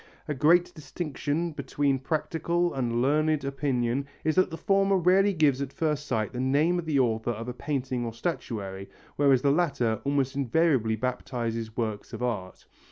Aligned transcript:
A 0.27 0.33
great 0.33 0.73
distinction 0.73 1.51
between 1.51 1.99
practical 1.99 2.73
and 2.73 3.03
learned 3.03 3.45
opinion 3.45 4.07
is 4.23 4.33
that 4.33 4.49
the 4.49 4.57
former 4.57 4.97
rarely 4.97 5.31
gives 5.31 5.61
at 5.61 5.71
first 5.71 6.07
sight 6.07 6.33
the 6.33 6.39
name 6.39 6.79
of 6.79 6.85
the 6.87 6.97
author 6.99 7.29
of 7.29 7.47
a 7.47 7.53
painting 7.53 8.03
or 8.03 8.11
statuary, 8.11 8.89
whereas 9.17 9.43
the 9.43 9.51
latter 9.51 10.01
almost 10.03 10.35
invariably 10.35 10.95
baptizes 10.95 11.77
works 11.77 12.13
of 12.13 12.23
art. 12.23 12.65